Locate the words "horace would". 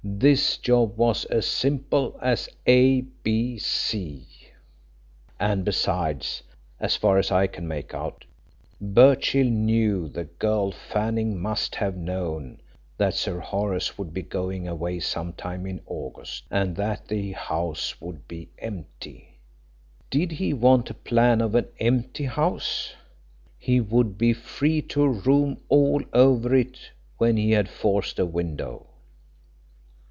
13.39-14.11